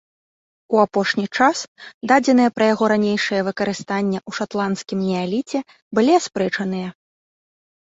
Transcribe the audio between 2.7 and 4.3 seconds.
яго ранейшае выкарыстанне